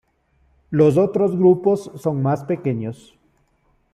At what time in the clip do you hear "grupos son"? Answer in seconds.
1.37-2.23